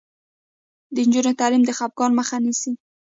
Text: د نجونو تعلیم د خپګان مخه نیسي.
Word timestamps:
د 0.93 0.95
نجونو 1.07 1.31
تعلیم 1.39 1.63
د 1.65 1.71
خپګان 1.77 2.11
مخه 2.19 2.35
نیسي. 2.43 2.71